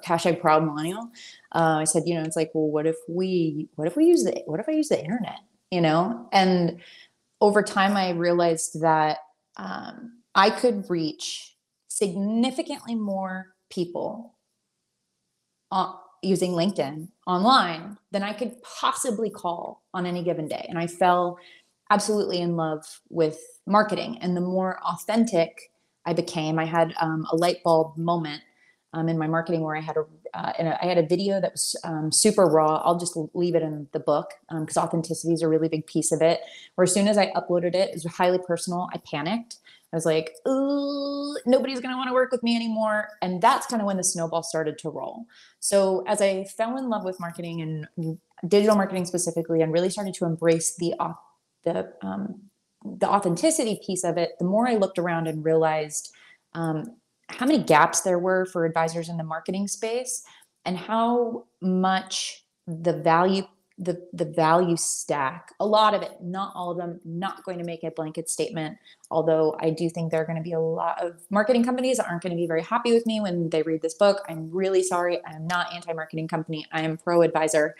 [0.06, 1.10] hashtag proud millennial.
[1.54, 4.24] Uh, I said, you know, it's like, well, what if we, what if we use
[4.24, 5.40] the, what if I use the internet,
[5.72, 6.28] you know?
[6.32, 6.80] And
[7.42, 9.20] over time, I realized that
[9.58, 11.56] um, I could reach
[11.88, 14.36] significantly more people
[15.72, 20.66] on, using LinkedIn online than I could possibly call on any given day.
[20.68, 21.38] And I fell
[21.90, 25.72] absolutely in love with marketing and the more authentic
[26.06, 26.60] I became.
[26.60, 28.42] I had um, a light bulb moment
[28.94, 31.52] um, in my marketing where I had a, uh, a I had a video that
[31.52, 32.78] was um, super raw.
[32.78, 36.12] I'll just leave it in the book because um, authenticity is a really big piece
[36.12, 36.42] of it.
[36.76, 38.88] Where as soon as I uploaded it, it was highly personal.
[38.94, 39.58] I panicked.
[39.92, 43.10] I was like, Ooh, nobody's going to want to work with me anymore.
[43.22, 45.26] And that's kind of when the snowball started to roll.
[45.60, 48.18] So as I fell in love with marketing and
[48.48, 50.94] digital marketing specifically, and really started to embrace the
[51.66, 52.42] the um,
[52.84, 56.12] the authenticity piece of it, the more I looked around and realized
[56.54, 56.96] um,
[57.30, 60.24] how many gaps there were for advisors in the marketing space
[60.66, 63.44] and how much the value
[63.78, 67.66] the the value stack a lot of it not all of them not going to
[67.66, 68.78] make a blanket statement
[69.12, 72.08] although i do think there are going to be a lot of marketing companies that
[72.08, 74.24] aren't going to be very happy with me when they read this book.
[74.30, 75.20] I'm really sorry.
[75.26, 76.66] I'm not anti-marketing company.
[76.72, 77.76] I am pro advisor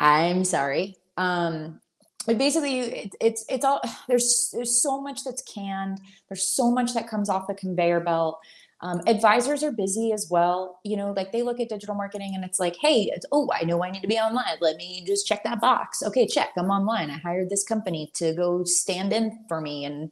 [0.00, 0.96] i'm sorry.
[1.16, 1.80] Um
[2.26, 7.08] basically it, it's it's all there's there's so much that's canned there's so much that
[7.08, 8.38] comes off the conveyor belt
[8.84, 10.80] um, advisors are busy as well.
[10.84, 13.64] You know, like they look at digital marketing and it's like, hey, it's, oh, I
[13.64, 14.58] know I need to be online.
[14.60, 16.02] Let me just check that box.
[16.02, 16.50] Okay, check.
[16.58, 17.10] I'm online.
[17.10, 20.10] I hired this company to go stand in for me and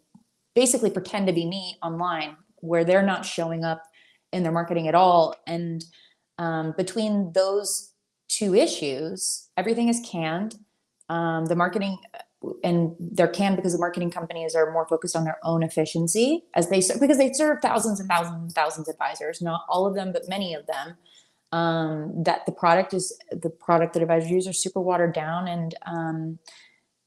[0.54, 3.82] basically pretend to be me online where they're not showing up
[4.32, 5.36] in their marketing at all.
[5.46, 5.84] And
[6.38, 7.92] um, between those
[8.28, 10.56] two issues, everything is canned.
[11.12, 11.98] Um, the marketing
[12.64, 16.70] and there can because the marketing companies are more focused on their own efficiency as
[16.70, 20.10] they because they serve thousands and thousands and thousands of advisors not all of them
[20.10, 20.96] but many of them
[21.52, 25.74] um, that the product is the product that advisors use are super watered down and
[25.86, 26.38] um,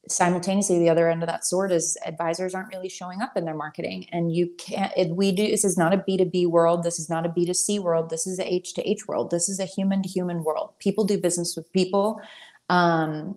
[0.08, 3.56] simultaneously the other end of that sword is advisors aren't really showing up in their
[3.56, 4.06] marketing.
[4.12, 6.82] And you can't it, we do this is not a b2b world.
[6.82, 8.10] This is not a b2c world.
[8.10, 9.30] This is a h to h world.
[9.30, 10.74] This is a human to human world.
[10.78, 12.20] People do business with people
[12.68, 13.36] um,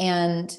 [0.00, 0.58] and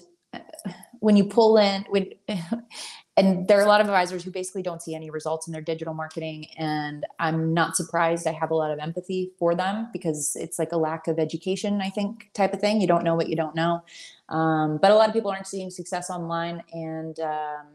[0.99, 2.07] when you pull in when
[3.17, 5.61] and there are a lot of advisors who basically don't see any results in their
[5.61, 10.37] digital marketing and i'm not surprised i have a lot of empathy for them because
[10.39, 12.81] it's like a lack of education i think type of thing.
[12.81, 13.83] You don't know what you don't know.
[14.29, 17.67] Um, but a lot of people aren't seeing success online and um,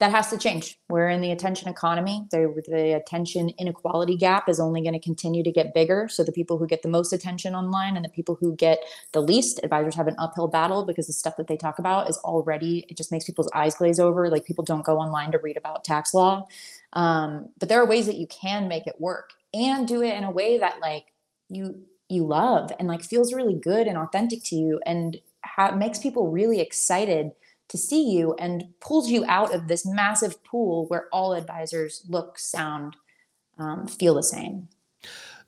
[0.00, 0.76] that has to change.
[0.88, 2.26] We're in the attention economy.
[2.30, 6.08] The, the attention inequality gap is only going to continue to get bigger.
[6.08, 8.80] So the people who get the most attention online and the people who get
[9.12, 12.18] the least, advisors have an uphill battle because the stuff that they talk about is
[12.18, 14.28] already, it just makes people's eyes glaze over.
[14.28, 16.46] Like people don't go online to read about tax law.
[16.94, 20.24] Um, but there are ways that you can make it work and do it in
[20.24, 21.12] a way that like
[21.48, 25.98] you you love and like feels really good and authentic to you and ha- makes
[25.98, 27.32] people really excited
[27.74, 32.38] to see you and pulls you out of this massive pool where all advisors look,
[32.38, 32.94] sound,
[33.58, 34.68] um, feel the same.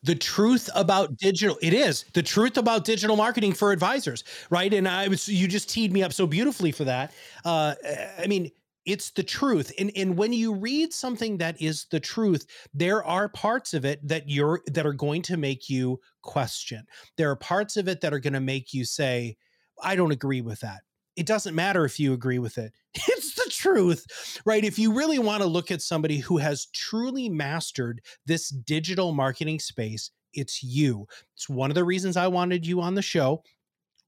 [0.03, 4.75] The truth about digital, it is the truth about digital marketing for advisors, right?
[4.75, 7.12] And I was, you just teed me up so beautifully for that.
[7.45, 7.77] Uh,
[8.19, 8.51] I mean,
[8.85, 13.29] it's the truth and and when you read something that is the truth there are
[13.29, 16.87] parts of it that you're that are going to make you question
[17.17, 19.37] there are parts of it that are going to make you say
[19.83, 20.83] i don't agree with that
[21.16, 22.72] it doesn't matter if you agree with it.
[23.09, 24.64] It's the truth, right?
[24.64, 29.59] If you really want to look at somebody who has truly mastered this digital marketing
[29.59, 31.07] space, it's you.
[31.35, 33.42] It's one of the reasons I wanted you on the show.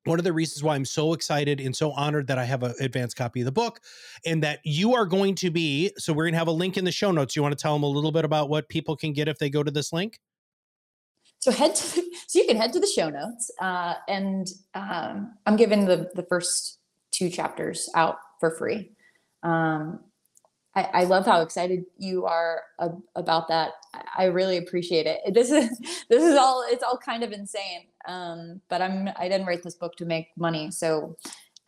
[0.04, 2.74] One of the reasons why I'm so excited and so honored that I have an
[2.80, 3.80] advanced copy of the book
[4.24, 5.92] and that you are going to be.
[5.98, 7.36] So, we're going to have a link in the show notes.
[7.36, 9.50] You want to tell them a little bit about what people can get if they
[9.50, 10.18] go to this link?
[11.40, 11.82] So head to
[12.26, 16.24] so you can head to the show notes, uh, and um, I'm giving the the
[16.24, 16.77] first
[17.18, 18.92] two chapters out for free.
[19.42, 20.00] Um,
[20.74, 23.72] I, I, love how excited you are ab- about that.
[24.16, 25.20] I really appreciate it.
[25.34, 25.78] This is
[26.08, 27.86] this is all it's all kind of insane.
[28.06, 30.70] Um, but I'm I didn't write this book to make money.
[30.70, 31.16] So,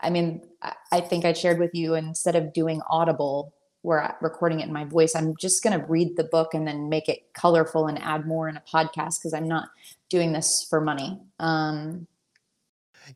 [0.01, 4.15] I mean, I, I think I shared with you instead of doing Audible where I'm
[4.21, 7.09] recording it in my voice, I'm just going to read the book and then make
[7.09, 9.71] it colorful and add more in a podcast because I'm not
[10.11, 11.19] doing this for money.
[11.39, 12.07] Um,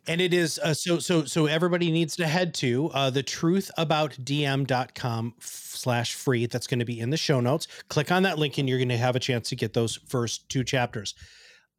[0.07, 3.70] and it is uh, so so so everybody needs to head to uh, the truth
[3.77, 6.47] about dm.com slash free.
[6.47, 7.66] That's going to be in the show notes.
[7.88, 10.49] Click on that link and you're going to have a chance to get those first
[10.49, 11.14] two chapters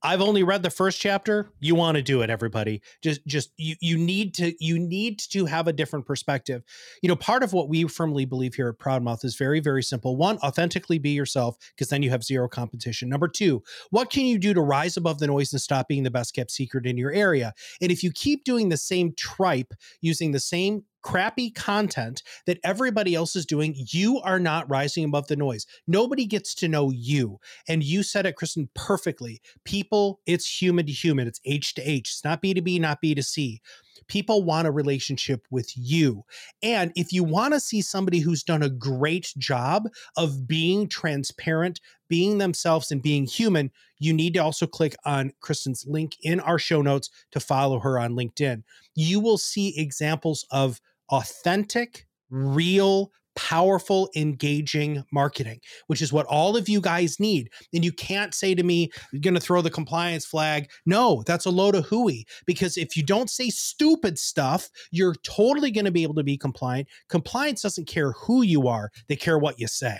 [0.03, 1.51] I've only read the first chapter.
[1.59, 2.81] You want to do it, everybody.
[3.01, 6.63] Just, just you, you need to, you need to have a different perspective.
[7.01, 10.15] You know, part of what we firmly believe here at ProMouth is very, very simple.
[10.15, 13.09] One, authentically be yourself, because then you have zero competition.
[13.09, 16.11] Number two, what can you do to rise above the noise and stop being the
[16.11, 17.53] best kept secret in your area?
[17.81, 23.13] And if you keep doing the same tripe, using the same crappy content that everybody
[23.13, 25.67] else is doing, you are not rising above the noise.
[25.85, 27.37] Nobody gets to know you.
[27.67, 29.39] And you said it, Kristen, perfectly.
[29.65, 32.09] People, it's human to human, it's H to H.
[32.09, 33.61] It's not B to B, not B to C.
[34.07, 36.23] People want a relationship with you.
[36.63, 39.87] And if you want to see somebody who's done a great job
[40.17, 45.85] of being transparent, being themselves, and being human, you need to also click on Kristen's
[45.87, 48.63] link in our show notes to follow her on LinkedIn.
[48.95, 56.67] You will see examples of authentic, real, powerful, engaging marketing, which is what all of
[56.67, 57.49] you guys need.
[57.73, 60.69] And you can't say to me, you're going to throw the compliance flag.
[60.85, 62.25] No, that's a load of hooey.
[62.45, 66.37] Because if you don't say stupid stuff, you're totally going to be able to be
[66.37, 66.87] compliant.
[67.09, 69.99] Compliance doesn't care who you are, they care what you say.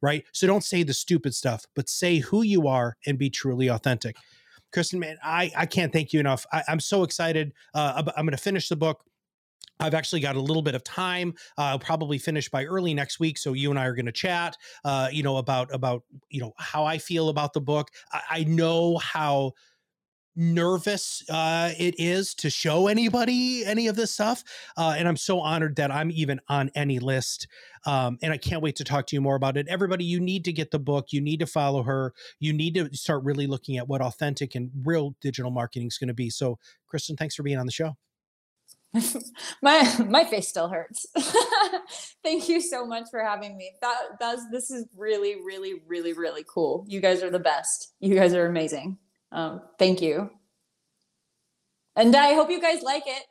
[0.00, 0.24] Right.
[0.32, 4.14] So don't say the stupid stuff, but say who you are and be truly authentic.
[4.72, 6.46] Kristen, man, I, I can't thank you enough.
[6.52, 7.52] I, am so excited.
[7.74, 9.02] Uh, I'm going to finish the book.
[9.80, 11.34] I've actually got a little bit of time.
[11.56, 14.12] Uh, I'll probably finish by early next week, so you and I are going to
[14.12, 14.56] chat.
[14.84, 17.88] Uh, you know about about you know how I feel about the book.
[18.12, 19.52] I, I know how
[20.40, 24.44] nervous uh, it is to show anybody any of this stuff,
[24.76, 27.48] uh, and I'm so honored that I'm even on any list.
[27.86, 29.66] Um, and I can't wait to talk to you more about it.
[29.68, 31.06] Everybody, you need to get the book.
[31.10, 32.12] You need to follow her.
[32.38, 36.08] You need to start really looking at what authentic and real digital marketing is going
[36.08, 36.30] to be.
[36.30, 37.96] So, Kristen, thanks for being on the show.
[39.62, 41.06] my my face still hurts.
[42.24, 43.72] Thank you so much for having me.
[43.80, 46.84] That that's this is really really really really cool.
[46.88, 47.92] You guys are the best.
[48.00, 48.98] You guys are amazing.
[49.30, 50.30] Um, thank you.
[51.96, 53.24] And I hope you guys like it.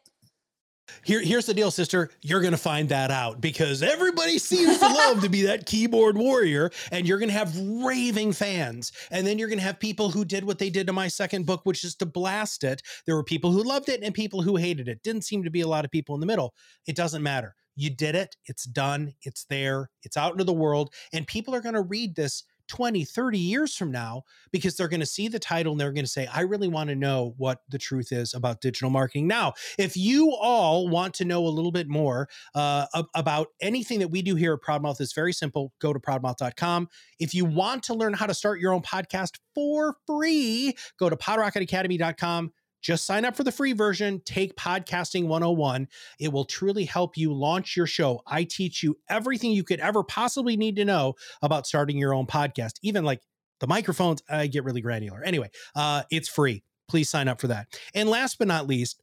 [1.08, 2.10] Here, here's the deal, sister.
[2.22, 6.18] You're going to find that out because everybody seems to love to be that keyboard
[6.18, 8.92] warrior, and you're going to have raving fans.
[9.10, 11.46] And then you're going to have people who did what they did to my second
[11.46, 12.82] book, which is to blast it.
[13.06, 15.02] There were people who loved it and people who hated it.
[15.02, 16.54] Didn't seem to be a lot of people in the middle.
[16.88, 17.56] It doesn't matter.
[17.78, 18.36] You did it.
[18.44, 19.14] It's done.
[19.22, 19.90] It's there.
[20.04, 20.94] It's out into the world.
[21.14, 25.00] And people are going to read this 20, 30 years from now because they're going
[25.00, 27.62] to see the title and they're going to say, I really want to know what
[27.70, 29.28] the truth is about digital marketing.
[29.28, 34.10] Now, if you all want to know a little bit more uh, about anything that
[34.10, 35.74] we do here at ProMouth, it's very simple.
[35.80, 36.90] Go to promouth.com.
[37.20, 41.16] If you want to learn how to start your own podcast for free, go to
[41.16, 42.52] podrocketacademy.com
[42.82, 45.88] just sign up for the free version, take Podcasting 101.
[46.20, 48.22] It will truly help you launch your show.
[48.28, 52.28] I teach you everything you could ever possibly need to know about starting your own
[52.28, 53.22] podcast, even like
[53.60, 54.22] the microphones.
[54.30, 55.24] I get really granular.
[55.24, 56.64] Anyway, uh, it's free.
[56.88, 57.68] Please sign up for that.
[57.94, 59.02] And last but not least,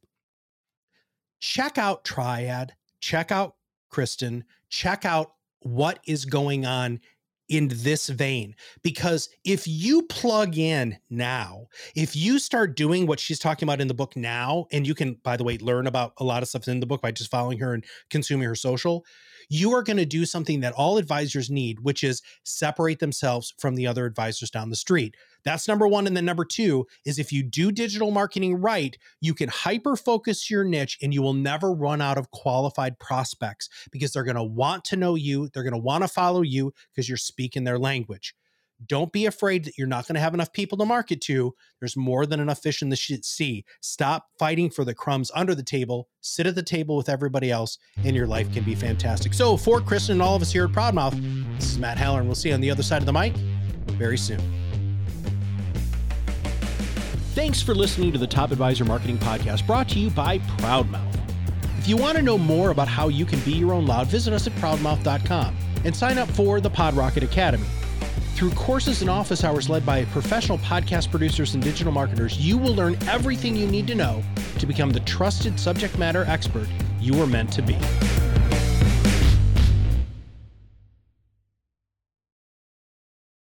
[1.39, 3.55] check out Triad, check out
[3.89, 6.99] Kristen, check out what is going on
[7.49, 13.39] in this vein because if you plug in now if you start doing what she's
[13.39, 16.23] talking about in the book now and you can by the way learn about a
[16.23, 19.05] lot of stuff in the book by just following her and consuming her social
[19.49, 23.75] you are going to do something that all advisors need which is separate themselves from
[23.75, 25.15] the other advisors down the street
[25.45, 26.07] that's number one.
[26.07, 30.49] And then number two is if you do digital marketing right, you can hyper focus
[30.49, 34.43] your niche and you will never run out of qualified prospects because they're going to
[34.43, 35.49] want to know you.
[35.53, 38.35] They're going to want to follow you because you're speaking their language.
[38.85, 41.55] Don't be afraid that you're not going to have enough people to market to.
[41.79, 43.63] There's more than enough fish in the sea.
[43.81, 46.09] Stop fighting for the crumbs under the table.
[46.19, 49.33] Sit at the table with everybody else, and your life can be fantastic.
[49.33, 52.27] So, for Kristen and all of us here at ProMouth, this is Matt Halloran, and
[52.27, 53.33] we'll see you on the other side of the mic
[53.97, 54.41] very soon.
[57.35, 61.19] Thanks for listening to the Top Advisor Marketing Podcast brought to you by ProMouth.
[61.77, 64.33] If you want to know more about how you can be your own loud, visit
[64.33, 67.67] us at promouth.com and sign up for the PodRocket Academy.
[68.35, 72.73] Through courses and office hours led by professional podcast producers and digital marketers, you will
[72.73, 74.23] learn everything you need to know
[74.57, 76.69] to become the trusted subject matter expert
[77.01, 77.77] you were meant to be.